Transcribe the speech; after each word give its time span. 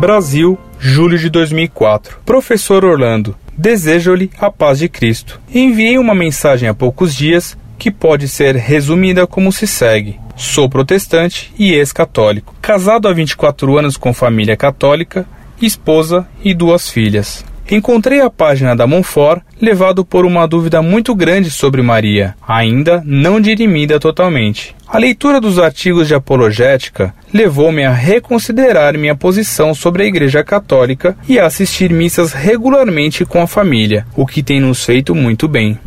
Brasil, 0.00 0.58
julho 0.78 1.18
de 1.18 1.28
2004. 1.28 2.20
Professor 2.24 2.86
Orlando, 2.86 3.36
desejo-lhe 3.54 4.30
a 4.40 4.50
paz 4.50 4.78
de 4.78 4.88
Cristo. 4.88 5.38
Enviei 5.54 5.98
uma 5.98 6.14
mensagem 6.14 6.70
há 6.70 6.72
poucos 6.72 7.14
dias 7.14 7.54
que 7.78 7.90
pode 7.90 8.26
ser 8.26 8.56
resumida 8.56 9.26
como 9.26 9.52
se 9.52 9.66
segue: 9.66 10.18
Sou 10.34 10.70
protestante 10.70 11.52
e 11.58 11.74
ex-católico, 11.74 12.54
casado 12.62 13.08
há 13.08 13.12
24 13.12 13.76
anos 13.76 13.98
com 13.98 14.14
família 14.14 14.56
católica, 14.56 15.26
esposa 15.60 16.26
e 16.42 16.54
duas 16.54 16.88
filhas. 16.88 17.44
Encontrei 17.70 18.20
a 18.20 18.28
página 18.28 18.74
da 18.74 18.84
Monfort 18.84 19.42
levado 19.60 20.04
por 20.04 20.26
uma 20.26 20.46
dúvida 20.46 20.82
muito 20.82 21.14
grande 21.14 21.50
sobre 21.50 21.80
Maria, 21.82 22.34
ainda 22.46 23.00
não 23.06 23.40
dirimida 23.40 24.00
totalmente. 24.00 24.74
A 24.88 24.98
leitura 24.98 25.40
dos 25.40 25.56
artigos 25.56 26.08
de 26.08 26.14
apologética 26.14 27.14
levou-me 27.32 27.84
a 27.84 27.92
reconsiderar 27.92 28.98
minha 28.98 29.14
posição 29.14 29.72
sobre 29.72 30.02
a 30.02 30.06
Igreja 30.06 30.42
Católica 30.42 31.16
e 31.28 31.38
a 31.38 31.46
assistir 31.46 31.92
missas 31.92 32.32
regularmente 32.32 33.24
com 33.24 33.40
a 33.40 33.46
família, 33.46 34.04
o 34.16 34.26
que 34.26 34.42
tem 34.42 34.58
nos 34.58 34.84
feito 34.84 35.14
muito 35.14 35.46
bem. 35.46 35.78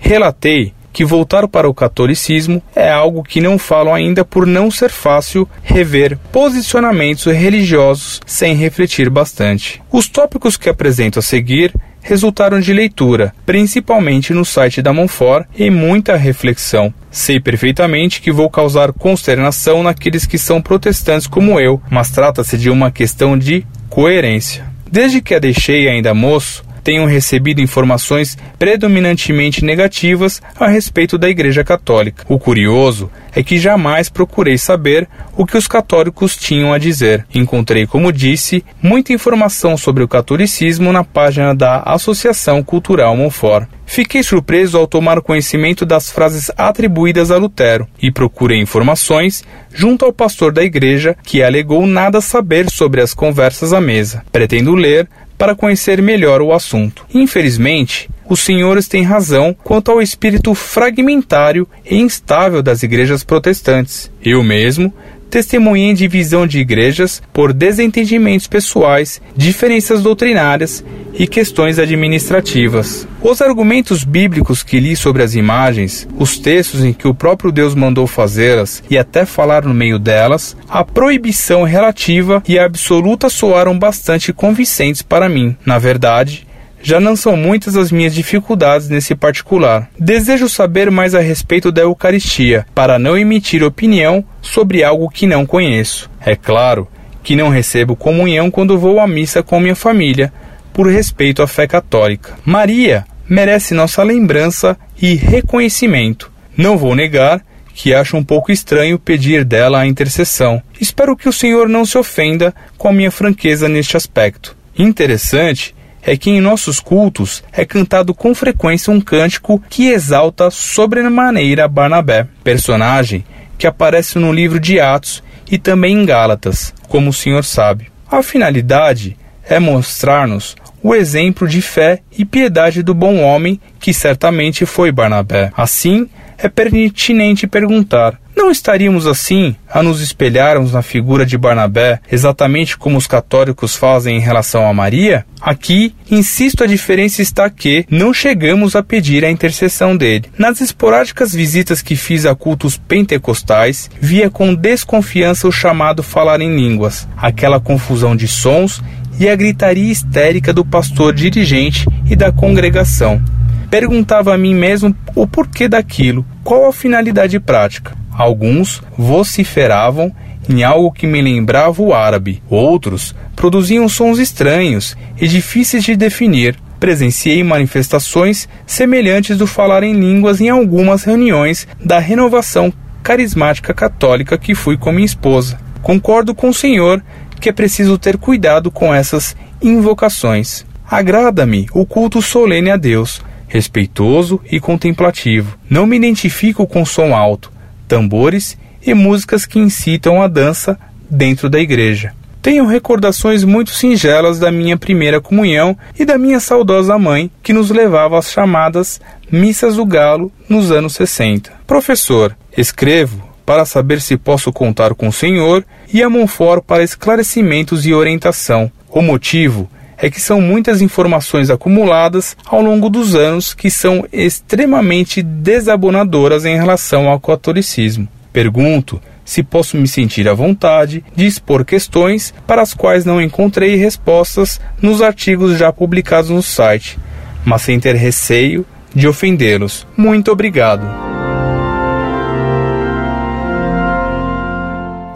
Relatei 0.00 0.72
que 0.92 1.04
voltar 1.04 1.46
para 1.48 1.68
o 1.68 1.74
catolicismo 1.74 2.62
é 2.74 2.90
algo 2.90 3.22
que 3.22 3.40
não 3.40 3.58
falo 3.58 3.92
ainda 3.92 4.24
por 4.24 4.46
não 4.46 4.70
ser 4.70 4.90
fácil 4.90 5.48
rever 5.62 6.18
posicionamentos 6.32 7.26
religiosos 7.26 8.20
sem 8.26 8.54
refletir 8.54 9.08
bastante. 9.08 9.82
Os 9.90 10.08
tópicos 10.08 10.56
que 10.56 10.68
apresento 10.68 11.18
a 11.18 11.22
seguir 11.22 11.72
resultaram 12.02 12.60
de 12.60 12.72
leitura, 12.72 13.32
principalmente 13.44 14.32
no 14.32 14.44
site 14.44 14.82
da 14.82 14.92
Monfort, 14.92 15.46
e 15.56 15.70
muita 15.70 16.16
reflexão. 16.16 16.92
Sei 17.10 17.38
perfeitamente 17.38 18.20
que 18.20 18.32
vou 18.32 18.48
causar 18.48 18.92
consternação 18.92 19.82
naqueles 19.82 20.26
que 20.26 20.38
são 20.38 20.62
protestantes 20.62 21.26
como 21.26 21.60
eu, 21.60 21.80
mas 21.90 22.10
trata-se 22.10 22.56
de 22.56 22.70
uma 22.70 22.90
questão 22.90 23.36
de 23.36 23.66
coerência. 23.88 24.64
Desde 24.90 25.20
que 25.20 25.34
a 25.34 25.38
deixei 25.38 25.88
ainda 25.88 26.14
moço, 26.14 26.64
tenham 26.90 27.06
recebido 27.06 27.60
informações 27.60 28.36
predominantemente 28.58 29.64
negativas 29.64 30.42
a 30.58 30.66
respeito 30.66 31.16
da 31.16 31.28
Igreja 31.28 31.62
Católica. 31.62 32.24
O 32.28 32.36
curioso 32.36 33.08
é 33.32 33.44
que 33.44 33.60
jamais 33.60 34.08
procurei 34.08 34.58
saber 34.58 35.08
o 35.36 35.46
que 35.46 35.56
os 35.56 35.68
católicos 35.68 36.36
tinham 36.36 36.72
a 36.72 36.78
dizer. 36.78 37.24
Encontrei, 37.32 37.86
como 37.86 38.12
disse, 38.12 38.64
muita 38.82 39.12
informação 39.12 39.76
sobre 39.76 40.02
o 40.02 40.08
catolicismo 40.08 40.92
na 40.92 41.04
página 41.04 41.54
da 41.54 41.80
Associação 41.82 42.60
Cultural 42.60 43.16
Monfort. 43.16 43.68
Fiquei 43.86 44.22
surpreso 44.22 44.78
ao 44.78 44.86
tomar 44.86 45.20
conhecimento 45.20 45.84
das 45.84 46.10
frases 46.10 46.48
atribuídas 46.56 47.32
a 47.32 47.36
Lutero 47.36 47.88
e 48.00 48.08
procurei 48.08 48.60
informações 48.60 49.42
junto 49.72 50.04
ao 50.04 50.12
pastor 50.12 50.52
da 50.52 50.62
igreja 50.62 51.16
que 51.24 51.42
alegou 51.42 51.84
nada 51.88 52.20
saber 52.20 52.70
sobre 52.70 53.00
as 53.00 53.12
conversas 53.12 53.72
à 53.72 53.80
mesa. 53.80 54.24
Pretendo 54.30 54.76
ler 54.76 55.08
para 55.40 55.54
conhecer 55.54 56.02
melhor 56.02 56.42
o 56.42 56.52
assunto. 56.52 57.06
Infelizmente, 57.14 58.10
os 58.28 58.40
senhores 58.40 58.86
têm 58.86 59.02
razão 59.02 59.56
quanto 59.64 59.90
ao 59.90 60.02
espírito 60.02 60.54
fragmentário 60.54 61.66
e 61.82 61.96
instável 61.96 62.62
das 62.62 62.82
igrejas 62.82 63.24
protestantes. 63.24 64.12
Eu 64.22 64.42
mesmo 64.42 64.92
testemunhei 65.30 65.94
divisão 65.94 66.46
de 66.46 66.58
igrejas 66.58 67.22
por 67.32 67.52
desentendimentos 67.52 68.46
pessoais, 68.46 69.22
diferenças 69.34 70.02
doutrinárias 70.02 70.84
e 71.14 71.26
questões 71.26 71.78
administrativas. 71.78 73.06
Os 73.22 73.40
argumentos 73.40 74.04
bíblicos 74.04 74.62
que 74.62 74.80
li 74.80 74.96
sobre 74.96 75.22
as 75.22 75.34
imagens, 75.34 76.08
os 76.18 76.38
textos 76.38 76.84
em 76.84 76.92
que 76.92 77.08
o 77.08 77.14
próprio 77.14 77.52
Deus 77.52 77.74
mandou 77.74 78.06
fazê-las 78.06 78.82
e 78.90 78.98
até 78.98 79.24
falar 79.24 79.64
no 79.64 79.74
meio 79.74 79.98
delas, 79.98 80.56
a 80.68 80.84
proibição 80.84 81.62
relativa 81.62 82.42
e 82.48 82.58
absoluta 82.58 83.28
soaram 83.28 83.78
bastante 83.78 84.32
convincentes 84.32 85.02
para 85.02 85.28
mim. 85.28 85.56
Na 85.64 85.78
verdade, 85.78 86.46
já 86.82 87.00
não 87.00 87.14
são 87.16 87.36
muitas 87.36 87.76
as 87.76 87.92
minhas 87.92 88.14
dificuldades 88.14 88.88
nesse 88.88 89.14
particular. 89.14 89.88
Desejo 89.98 90.48
saber 90.48 90.90
mais 90.90 91.14
a 91.14 91.20
respeito 91.20 91.70
da 91.70 91.82
Eucaristia, 91.82 92.66
para 92.74 92.98
não 92.98 93.16
emitir 93.16 93.62
opinião 93.62 94.24
sobre 94.40 94.82
algo 94.82 95.08
que 95.08 95.26
não 95.26 95.46
conheço. 95.46 96.10
É 96.24 96.34
claro 96.34 96.88
que 97.22 97.36
não 97.36 97.48
recebo 97.48 97.96
comunhão 97.96 98.50
quando 98.50 98.78
vou 98.78 98.98
à 98.98 99.06
missa 99.06 99.42
com 99.42 99.60
minha 99.60 99.76
família, 99.76 100.32
por 100.72 100.86
respeito 100.86 101.42
à 101.42 101.46
fé 101.46 101.66
católica. 101.66 102.38
Maria 102.44 103.04
merece 103.28 103.74
nossa 103.74 104.02
lembrança 104.02 104.76
e 105.00 105.14
reconhecimento. 105.14 106.30
Não 106.56 106.76
vou 106.76 106.94
negar 106.94 107.42
que 107.74 107.94
acho 107.94 108.16
um 108.16 108.24
pouco 108.24 108.52
estranho 108.52 108.98
pedir 108.98 109.44
dela 109.44 109.80
a 109.80 109.86
intercessão. 109.86 110.62
Espero 110.80 111.16
que 111.16 111.28
o 111.28 111.32
Senhor 111.32 111.68
não 111.68 111.84
se 111.84 111.96
ofenda 111.96 112.54
com 112.76 112.88
a 112.88 112.92
minha 112.92 113.10
franqueza 113.10 113.68
neste 113.68 113.96
aspecto. 113.96 114.56
Interessante 114.76 115.74
é 116.02 116.16
que 116.16 116.30
em 116.30 116.40
nossos 116.40 116.80
cultos 116.80 117.42
é 117.52 117.64
cantado 117.64 118.14
com 118.14 118.34
frequência 118.34 118.92
um 118.92 119.00
cântico 119.00 119.62
que 119.68 119.88
exalta 119.88 120.50
sobremaneira 120.50 121.68
Barnabé, 121.68 122.26
personagem 122.42 123.24
que 123.58 123.66
aparece 123.66 124.18
no 124.18 124.32
livro 124.32 124.58
de 124.58 124.80
Atos 124.80 125.22
e 125.50 125.58
também 125.58 125.94
em 125.94 126.06
Gálatas, 126.06 126.72
como 126.88 127.10
o 127.10 127.12
Senhor 127.12 127.44
sabe. 127.44 127.90
A 128.10 128.22
finalidade 128.22 129.16
é 129.44 129.58
mostrar-nos 129.58 130.56
o 130.82 130.94
exemplo 130.94 131.46
de 131.46 131.60
fé 131.60 132.00
e 132.16 132.24
piedade 132.24 132.82
do 132.82 132.94
bom 132.94 133.20
homem 133.20 133.60
que 133.78 133.92
certamente 133.92 134.64
foi 134.64 134.90
Barnabé. 134.90 135.52
Assim, 135.56 136.08
é 136.38 136.48
pertinente 136.48 137.46
perguntar: 137.46 138.18
não 138.40 138.50
estaríamos 138.50 139.06
assim 139.06 139.54
a 139.68 139.82
nos 139.82 140.00
espelharmos 140.00 140.72
na 140.72 140.80
figura 140.80 141.26
de 141.26 141.36
Barnabé, 141.36 142.00
exatamente 142.10 142.74
como 142.74 142.96
os 142.96 143.06
católicos 143.06 143.76
fazem 143.76 144.16
em 144.16 144.20
relação 144.20 144.66
a 144.66 144.72
Maria? 144.72 145.26
Aqui, 145.42 145.94
insisto, 146.10 146.64
a 146.64 146.66
diferença 146.66 147.20
está 147.20 147.50
que 147.50 147.84
não 147.90 148.14
chegamos 148.14 148.74
a 148.74 148.82
pedir 148.82 149.26
a 149.26 149.30
intercessão 149.30 149.94
dele. 149.94 150.24
Nas 150.38 150.62
esporádicas 150.62 151.34
visitas 151.34 151.82
que 151.82 151.94
fiz 151.94 152.24
a 152.24 152.34
cultos 152.34 152.78
pentecostais, 152.78 153.90
via 154.00 154.30
com 154.30 154.54
desconfiança 154.54 155.46
o 155.46 155.52
chamado 155.52 156.02
falar 156.02 156.40
em 156.40 156.56
línguas, 156.56 157.06
aquela 157.18 157.60
confusão 157.60 158.16
de 158.16 158.26
sons 158.26 158.82
e 159.18 159.28
a 159.28 159.36
gritaria 159.36 159.92
histérica 159.92 160.50
do 160.50 160.64
pastor 160.64 161.12
dirigente 161.12 161.86
e 162.08 162.16
da 162.16 162.32
congregação. 162.32 163.22
Perguntava 163.70 164.34
a 164.34 164.38
mim 164.38 164.54
mesmo 164.54 164.96
o 165.14 165.26
porquê 165.26 165.68
daquilo, 165.68 166.24
qual 166.42 166.66
a 166.66 166.72
finalidade 166.72 167.38
prática. 167.38 167.99
Alguns 168.12 168.82
vociferavam 168.96 170.12
em 170.48 170.64
algo 170.64 170.90
que 170.90 171.06
me 171.06 171.20
lembrava 171.22 171.80
o 171.82 171.94
árabe, 171.94 172.42
outros 172.48 173.14
produziam 173.36 173.88
sons 173.88 174.18
estranhos 174.18 174.96
e 175.20 175.28
difíceis 175.28 175.84
de 175.84 175.96
definir. 175.96 176.56
Presenciei 176.78 177.44
manifestações 177.44 178.48
semelhantes 178.66 179.36
do 179.36 179.46
falar 179.46 179.82
em 179.82 179.92
línguas 179.92 180.40
em 180.40 180.48
algumas 180.48 181.04
reuniões 181.04 181.68
da 181.82 181.98
renovação 181.98 182.72
carismática 183.02 183.74
católica 183.74 184.38
que 184.38 184.54
fui 184.54 184.76
com 184.76 184.90
minha 184.90 185.04
esposa. 185.04 185.58
Concordo 185.82 186.34
com 186.34 186.48
o 186.48 186.54
senhor 186.54 187.02
que 187.40 187.48
é 187.48 187.52
preciso 187.52 187.96
ter 187.96 188.18
cuidado 188.18 188.70
com 188.70 188.94
essas 188.94 189.36
invocações. 189.62 190.64
Agrada-me 190.88 191.66
o 191.72 191.86
culto 191.86 192.20
solene 192.20 192.70
a 192.70 192.76
Deus, 192.76 193.22
respeitoso 193.48 194.40
e 194.50 194.58
contemplativo. 194.58 195.56
Não 195.68 195.86
me 195.86 195.96
identifico 195.96 196.66
com 196.66 196.84
som 196.84 197.14
alto, 197.14 197.50
tambores 197.90 198.56
e 198.86 198.94
músicas 198.94 199.44
que 199.44 199.58
incitam 199.58 200.22
a 200.22 200.28
dança 200.28 200.78
dentro 201.10 201.50
da 201.50 201.58
igreja. 201.58 202.12
Tenho 202.40 202.64
recordações 202.64 203.42
muito 203.42 203.72
singelas 203.72 204.38
da 204.38 204.50
minha 204.50 204.76
primeira 204.76 205.20
comunhão 205.20 205.76
e 205.98 206.04
da 206.04 206.16
minha 206.16 206.38
saudosa 206.38 206.96
mãe, 206.96 207.28
que 207.42 207.52
nos 207.52 207.68
levava 207.68 208.16
às 208.16 208.30
chamadas 208.30 209.00
Missas 209.30 209.74
do 209.74 209.84
Galo 209.84 210.32
nos 210.48 210.70
anos 210.70 210.94
60. 210.94 211.52
Professor, 211.66 212.34
escrevo 212.56 213.28
para 213.44 213.64
saber 213.64 214.00
se 214.00 214.16
posso 214.16 214.52
contar 214.52 214.94
com 214.94 215.08
o 215.08 215.12
senhor 215.12 215.64
e 215.92 216.00
a 216.02 216.08
Monfort 216.08 216.62
para 216.62 216.84
esclarecimentos 216.84 217.84
e 217.84 217.92
orientação. 217.92 218.70
O 218.88 219.02
motivo 219.02 219.68
é 220.00 220.10
que 220.10 220.20
são 220.20 220.40
muitas 220.40 220.80
informações 220.80 221.50
acumuladas 221.50 222.36
ao 222.46 222.62
longo 222.62 222.88
dos 222.88 223.14
anos 223.14 223.54
que 223.54 223.70
são 223.70 224.06
extremamente 224.12 225.22
desabonadoras 225.22 226.44
em 226.44 226.56
relação 226.56 227.08
ao 227.08 227.20
catolicismo. 227.20 228.08
Pergunto 228.32 229.00
se 229.24 229.42
posso 229.42 229.76
me 229.76 229.86
sentir 229.86 230.28
à 230.28 230.34
vontade 230.34 231.04
de 231.14 231.26
expor 231.26 231.64
questões 231.64 232.34
para 232.46 232.62
as 232.62 232.74
quais 232.74 233.04
não 233.04 233.20
encontrei 233.20 233.76
respostas 233.76 234.60
nos 234.82 235.02
artigos 235.02 235.56
já 235.56 235.72
publicados 235.72 236.30
no 236.30 236.42
site, 236.42 236.98
mas 237.44 237.62
sem 237.62 237.78
ter 237.78 237.94
receio 237.94 238.66
de 238.92 239.06
ofendê-los. 239.06 239.86
Muito 239.96 240.32
obrigado. 240.32 241.09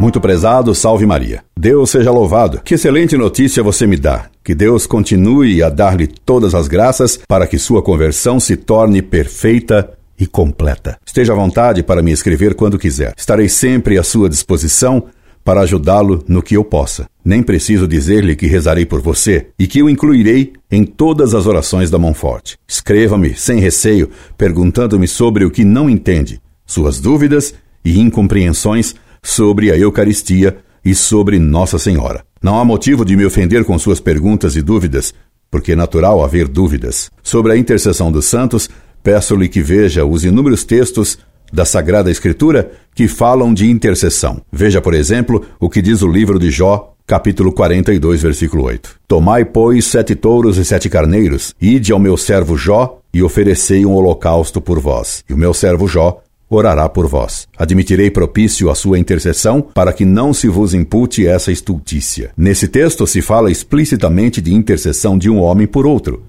Muito 0.04 0.20
prezado, 0.20 0.74
salve 0.74 1.06
Maria. 1.06 1.42
Deus 1.58 1.88
seja 1.88 2.10
louvado. 2.10 2.60
Que 2.62 2.74
excelente 2.74 3.16
notícia 3.16 3.62
você 3.62 3.86
me 3.86 3.96
dá. 3.96 4.26
Que 4.44 4.54
Deus 4.54 4.86
continue 4.86 5.62
a 5.62 5.70
dar-lhe 5.70 6.06
todas 6.06 6.54
as 6.54 6.68
graças 6.68 7.18
para 7.26 7.46
que 7.46 7.56
sua 7.56 7.82
conversão 7.82 8.38
se 8.38 8.54
torne 8.54 9.00
perfeita 9.00 9.96
e 10.20 10.26
completa. 10.26 10.98
Esteja 11.06 11.32
à 11.32 11.36
vontade 11.36 11.82
para 11.82 12.02
me 12.02 12.12
escrever 12.12 12.54
quando 12.54 12.78
quiser. 12.78 13.14
Estarei 13.16 13.48
sempre 13.48 13.96
à 13.96 14.02
sua 14.02 14.28
disposição 14.28 15.04
para 15.42 15.62
ajudá-lo 15.62 16.22
no 16.28 16.42
que 16.42 16.54
eu 16.54 16.64
possa. 16.64 17.06
Nem 17.24 17.42
preciso 17.42 17.88
dizer-lhe 17.88 18.36
que 18.36 18.46
rezarei 18.46 18.84
por 18.84 19.00
você 19.00 19.46
e 19.58 19.66
que 19.66 19.82
o 19.82 19.88
incluirei 19.88 20.52
em 20.70 20.84
todas 20.84 21.32
as 21.32 21.46
orações 21.46 21.90
da 21.90 21.98
mão 21.98 22.12
forte. 22.12 22.58
Escreva-me, 22.68 23.34
sem 23.34 23.58
receio, 23.58 24.10
perguntando-me 24.36 25.08
sobre 25.08 25.46
o 25.46 25.50
que 25.50 25.64
não 25.64 25.88
entende, 25.88 26.42
suas 26.66 27.00
dúvidas 27.00 27.54
e 27.82 27.98
incompreensões 27.98 28.94
sobre 29.24 29.72
a 29.72 29.76
Eucaristia 29.76 30.58
e 30.84 30.94
sobre 30.94 31.38
Nossa 31.38 31.78
Senhora. 31.78 32.22
Não 32.42 32.60
há 32.60 32.64
motivo 32.64 33.04
de 33.04 33.16
me 33.16 33.24
ofender 33.24 33.64
com 33.64 33.76
suas 33.78 33.98
perguntas 33.98 34.54
e 34.54 34.60
dúvidas, 34.60 35.14
porque 35.50 35.72
é 35.72 35.76
natural 35.76 36.22
haver 36.22 36.46
dúvidas. 36.46 37.10
Sobre 37.22 37.52
a 37.52 37.56
intercessão 37.56 38.12
dos 38.12 38.26
santos, 38.26 38.68
peço-lhe 39.02 39.48
que 39.48 39.62
veja 39.62 40.04
os 40.04 40.24
inúmeros 40.24 40.62
textos 40.62 41.18
da 41.50 41.64
Sagrada 41.64 42.10
Escritura 42.10 42.70
que 42.94 43.08
falam 43.08 43.54
de 43.54 43.70
intercessão. 43.70 44.42
Veja, 44.52 44.80
por 44.82 44.92
exemplo, 44.92 45.42
o 45.58 45.70
que 45.70 45.80
diz 45.80 46.02
o 46.02 46.08
livro 46.08 46.38
de 46.38 46.50
Jó, 46.50 46.94
capítulo 47.06 47.52
42, 47.52 48.22
versículo 48.22 48.64
8. 48.64 48.96
Tomai, 49.08 49.44
pois, 49.44 49.86
sete 49.86 50.14
touros 50.14 50.58
e 50.58 50.64
sete 50.64 50.90
carneiros, 50.90 51.54
ide 51.60 51.92
ao 51.92 51.98
meu 51.98 52.16
servo 52.16 52.56
Jó 52.56 53.00
e 53.12 53.22
oferecei 53.22 53.86
um 53.86 53.94
holocausto 53.94 54.60
por 54.60 54.80
vós. 54.80 55.24
E 55.30 55.32
o 55.32 55.38
meu 55.38 55.54
servo 55.54 55.86
Jó 55.86 56.20
orará 56.48 56.88
por 56.88 57.06
vós. 57.06 57.46
Admitirei 57.56 58.10
propício 58.10 58.70
a 58.70 58.74
sua 58.74 58.98
intercessão 58.98 59.62
para 59.62 59.92
que 59.92 60.04
não 60.04 60.32
se 60.32 60.48
vos 60.48 60.74
impute 60.74 61.26
essa 61.26 61.50
estultícia. 61.50 62.30
Nesse 62.36 62.68
texto 62.68 63.06
se 63.06 63.22
fala 63.22 63.50
explicitamente 63.50 64.40
de 64.40 64.54
intercessão 64.54 65.18
de 65.18 65.30
um 65.30 65.40
homem 65.40 65.66
por 65.66 65.86
outro, 65.86 66.22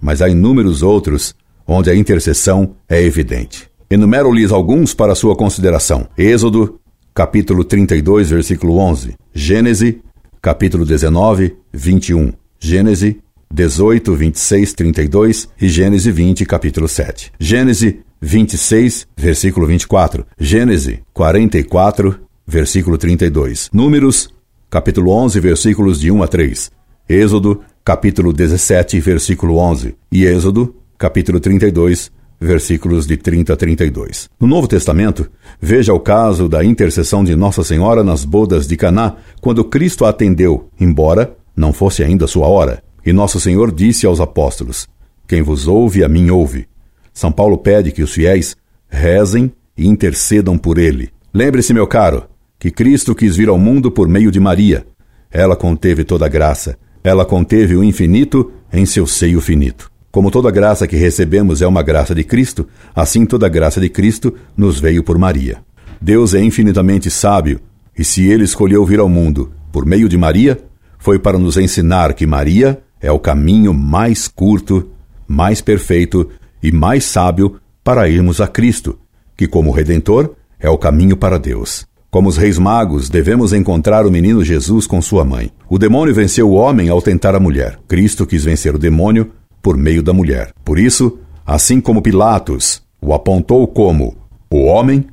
mas 0.00 0.20
há 0.20 0.28
inúmeros 0.28 0.82
outros 0.82 1.34
onde 1.66 1.90
a 1.90 1.94
intercessão 1.94 2.74
é 2.88 3.02
evidente. 3.02 3.68
Enumero-lhes 3.90 4.50
alguns 4.50 4.94
para 4.94 5.14
sua 5.14 5.36
consideração. 5.36 6.08
Êxodo, 6.16 6.80
capítulo 7.14 7.62
32, 7.62 8.30
versículo 8.30 8.78
11. 8.78 9.14
Gênese, 9.34 10.00
capítulo 10.40 10.84
19, 10.84 11.56
21. 11.72 12.32
Gênese 12.58 13.20
18, 13.52 14.14
26, 14.14 14.72
32 14.72 15.48
e 15.60 15.68
Gênese 15.68 16.10
20, 16.10 16.46
capítulo 16.46 16.88
7. 16.88 17.32
Gênese 17.38 18.00
26, 18.22 19.08
versículo 19.16 19.66
24. 19.66 20.24
Gênese 20.38 21.02
44, 21.12 22.20
versículo 22.46 22.96
32. 22.96 23.68
Números, 23.72 24.32
capítulo 24.70 25.10
11, 25.10 25.40
versículos 25.40 26.00
de 26.00 26.10
1 26.12 26.22
a 26.22 26.28
3. 26.28 26.70
Êxodo, 27.08 27.60
capítulo 27.84 28.32
17, 28.32 29.00
versículo 29.00 29.56
11. 29.56 29.96
E 30.12 30.24
Êxodo, 30.24 30.76
capítulo 30.96 31.40
32, 31.40 32.12
versículos 32.40 33.08
de 33.08 33.16
30 33.16 33.54
a 33.54 33.56
32. 33.56 34.30
No 34.38 34.46
Novo 34.46 34.68
Testamento, 34.68 35.28
veja 35.60 35.92
o 35.92 35.98
caso 35.98 36.48
da 36.48 36.64
intercessão 36.64 37.24
de 37.24 37.34
Nossa 37.34 37.64
Senhora 37.64 38.04
nas 38.04 38.24
bodas 38.24 38.68
de 38.68 38.76
Caná, 38.76 39.16
quando 39.40 39.64
Cristo 39.64 40.04
a 40.04 40.10
atendeu, 40.10 40.68
embora 40.78 41.36
não 41.56 41.72
fosse 41.72 42.04
ainda 42.04 42.28
sua 42.28 42.46
hora. 42.46 42.84
E 43.04 43.12
Nosso 43.12 43.40
Senhor 43.40 43.72
disse 43.72 44.06
aos 44.06 44.20
apóstolos: 44.20 44.86
Quem 45.26 45.42
vos 45.42 45.66
ouve, 45.66 46.04
a 46.04 46.08
mim 46.08 46.30
ouve. 46.30 46.68
São 47.12 47.30
Paulo 47.30 47.58
pede 47.58 47.92
que 47.92 48.02
os 48.02 48.12
fiéis 48.12 48.56
rezem 48.88 49.52
e 49.76 49.86
intercedam 49.86 50.56
por 50.56 50.78
ele. 50.78 51.10
Lembre-se, 51.32 51.72
meu 51.72 51.86
caro, 51.86 52.24
que 52.58 52.70
Cristo 52.70 53.14
quis 53.14 53.36
vir 53.36 53.48
ao 53.48 53.58
mundo 53.58 53.90
por 53.90 54.08
meio 54.08 54.30
de 54.30 54.38
Maria. 54.38 54.86
Ela 55.30 55.56
conteve 55.56 56.04
toda 56.04 56.26
a 56.26 56.28
graça. 56.28 56.76
Ela 57.02 57.24
conteve 57.24 57.74
o 57.74 57.82
infinito 57.82 58.52
em 58.72 58.86
seu 58.86 59.06
seio 59.06 59.40
finito. 59.40 59.90
Como 60.10 60.30
toda 60.30 60.50
graça 60.50 60.86
que 60.86 60.94
recebemos 60.94 61.62
é 61.62 61.66
uma 61.66 61.82
graça 61.82 62.14
de 62.14 62.22
Cristo, 62.22 62.68
assim 62.94 63.24
toda 63.24 63.48
graça 63.48 63.80
de 63.80 63.88
Cristo 63.88 64.34
nos 64.54 64.78
veio 64.78 65.02
por 65.02 65.16
Maria. 65.18 65.58
Deus 66.00 66.34
é 66.34 66.40
infinitamente 66.40 67.10
sábio, 67.10 67.60
e 67.96 68.04
se 68.04 68.26
ele 68.26 68.44
escolheu 68.44 68.84
vir 68.84 68.98
ao 68.98 69.08
mundo 69.08 69.52
por 69.72 69.86
meio 69.86 70.08
de 70.08 70.18
Maria, 70.18 70.62
foi 70.98 71.18
para 71.18 71.38
nos 71.38 71.56
ensinar 71.56 72.12
que 72.12 72.26
Maria 72.26 72.82
é 73.00 73.10
o 73.10 73.18
caminho 73.18 73.72
mais 73.72 74.28
curto, 74.28 74.90
mais 75.26 75.60
perfeito 75.60 76.28
e 76.62 76.70
mais 76.70 77.04
sábio 77.04 77.60
para 77.82 78.08
irmos 78.08 78.40
a 78.40 78.46
Cristo, 78.46 78.98
que, 79.36 79.46
como 79.46 79.72
Redentor, 79.72 80.34
é 80.60 80.70
o 80.70 80.78
caminho 80.78 81.16
para 81.16 81.38
Deus. 81.38 81.86
Como 82.10 82.28
os 82.28 82.36
reis 82.36 82.58
magos, 82.58 83.08
devemos 83.08 83.52
encontrar 83.52 84.06
o 84.06 84.10
menino 84.10 84.44
Jesus 84.44 84.86
com 84.86 85.00
sua 85.00 85.24
mãe. 85.24 85.50
O 85.68 85.78
demônio 85.78 86.14
venceu 86.14 86.50
o 86.50 86.54
homem 86.54 86.88
ao 86.90 87.00
tentar 87.00 87.34
a 87.34 87.40
mulher. 87.40 87.78
Cristo 87.88 88.26
quis 88.26 88.44
vencer 88.44 88.74
o 88.74 88.78
demônio 88.78 89.32
por 89.62 89.76
meio 89.76 90.02
da 90.02 90.12
mulher. 90.12 90.52
Por 90.64 90.78
isso, 90.78 91.18
assim 91.46 91.80
como 91.80 92.02
Pilatos 92.02 92.82
o 93.00 93.12
apontou 93.12 93.66
como 93.66 94.16
o 94.50 94.64
homem, 94.64 95.06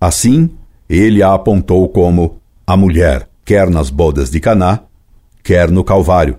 assim 0.00 0.50
ele 0.88 1.22
a 1.22 1.32
apontou 1.32 1.88
como 1.88 2.38
a 2.66 2.76
mulher, 2.76 3.28
quer 3.44 3.70
nas 3.70 3.88
bodas 3.88 4.30
de 4.30 4.38
Caná, 4.38 4.80
quer 5.42 5.70
no 5.70 5.82
Calvário, 5.82 6.38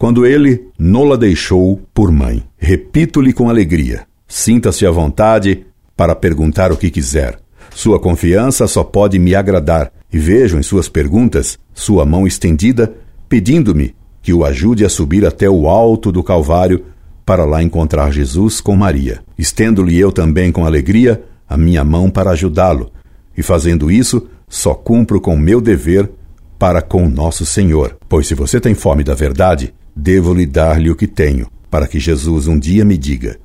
quando 0.00 0.24
ele 0.24 0.66
nola 0.78 1.18
deixou 1.18 1.78
por 1.92 2.10
mãe. 2.10 2.42
Repito-lhe 2.56 3.34
com 3.34 3.50
alegria: 3.50 4.06
sinta-se 4.26 4.86
à 4.86 4.90
vontade 4.90 5.66
para 5.94 6.16
perguntar 6.16 6.72
o 6.72 6.76
que 6.78 6.90
quiser. 6.90 7.38
Sua 7.74 8.00
confiança 8.00 8.66
só 8.66 8.82
pode 8.82 9.18
me 9.18 9.34
agradar, 9.34 9.92
e 10.10 10.18
vejo 10.18 10.58
em 10.58 10.62
suas 10.62 10.88
perguntas 10.88 11.58
sua 11.74 12.06
mão 12.06 12.26
estendida, 12.26 12.94
pedindo-me 13.28 13.94
que 14.22 14.32
o 14.32 14.42
ajude 14.42 14.86
a 14.86 14.88
subir 14.88 15.26
até 15.26 15.50
o 15.50 15.68
alto 15.68 16.10
do 16.10 16.22
Calvário 16.22 16.82
para 17.26 17.44
lá 17.44 17.62
encontrar 17.62 18.10
Jesus 18.10 18.58
com 18.58 18.74
Maria. 18.74 19.20
Estendo-lhe 19.36 19.98
eu 19.98 20.10
também 20.10 20.50
com 20.50 20.64
alegria 20.64 21.22
a 21.46 21.58
minha 21.58 21.84
mão 21.84 22.08
para 22.08 22.30
ajudá-lo, 22.30 22.90
e 23.36 23.42
fazendo 23.42 23.90
isso, 23.90 24.26
só 24.48 24.72
cumpro 24.72 25.20
com 25.20 25.36
meu 25.36 25.60
dever 25.60 26.10
para 26.58 26.80
com 26.80 27.06
nosso 27.06 27.44
Senhor. 27.44 27.98
Pois 28.08 28.26
se 28.26 28.34
você 28.34 28.58
tem 28.58 28.74
fome 28.74 29.04
da 29.04 29.14
verdade, 29.14 29.74
devo-lhe 30.00 30.46
dar-lhe 30.46 30.90
o 30.90 30.96
que 30.96 31.06
tenho, 31.06 31.46
para 31.70 31.86
que 31.86 32.00
Jesus 32.00 32.48
um 32.48 32.58
dia 32.58 32.84
me 32.84 32.96
diga: 32.96 33.38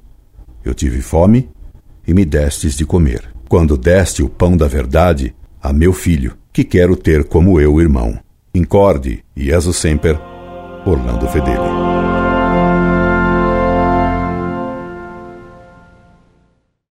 Eu 0.63 0.73
tive 0.73 1.01
fome 1.01 1.49
e 2.07 2.13
me 2.13 2.25
destes 2.25 2.75
de 2.75 2.85
comer. 2.85 3.23
Quando 3.47 3.77
deste 3.77 4.23
o 4.23 4.29
pão 4.29 4.57
da 4.57 4.67
verdade 4.67 5.35
a 5.61 5.71
meu 5.71 5.93
filho, 5.93 6.35
que 6.51 6.63
quero 6.63 6.95
ter 6.95 7.25
como 7.25 7.59
eu 7.59 7.79
irmão. 7.79 8.17
Incorde 8.53 9.23
e 9.35 9.51
o 9.51 9.73
sempre, 9.73 10.17
Orlando 10.85 11.27
Fedeli. 11.27 12.04